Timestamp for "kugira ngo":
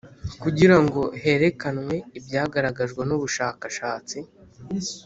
0.41-1.01